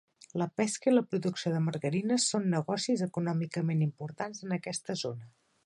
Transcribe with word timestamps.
La 0.41 0.45
pesca 0.59 0.87
i 0.91 0.93
la 0.93 1.03
producció 1.09 1.51
de 1.55 1.59
margarina 1.65 2.17
són 2.25 2.49
negocis 2.55 3.05
econòmicament 3.09 3.85
importants 3.89 4.43
en 4.49 4.57
aquesta 4.59 5.01
zona. 5.07 5.33